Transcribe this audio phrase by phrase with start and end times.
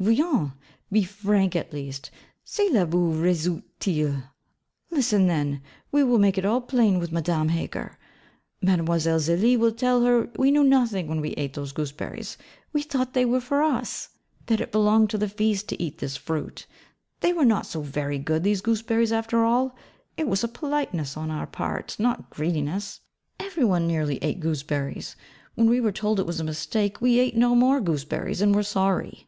[0.00, 0.52] Voyons:
[0.92, 2.12] be frank; at least:
[2.44, 4.22] cela vous réussit il?
[4.92, 7.98] Listen then: we will make it all plain with Madame Heger.
[8.62, 8.76] Mlle.
[8.86, 12.38] Zélie will tell her we knew nothing when we ate those gooseberries;
[12.72, 14.10] we thought they were there for us
[14.46, 16.68] that it belonged to the feast to eat this fruit:
[17.18, 19.74] they were not so very good, these gooseberries after all:
[20.16, 23.00] it was a politeness on our part, not greediness.
[23.40, 25.16] Every one nearly ate gooseberries.
[25.56, 28.62] When we were told it was a mistake, we ate no more gooseberries, and were
[28.62, 29.26] sorry.